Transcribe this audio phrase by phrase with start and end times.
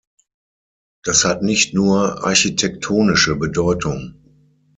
[1.03, 4.15] Das hat nicht nur architektonische Bedeutung.